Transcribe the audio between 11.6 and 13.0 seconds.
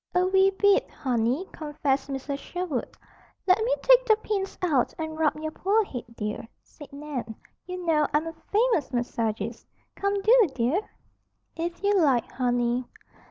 you like, honey."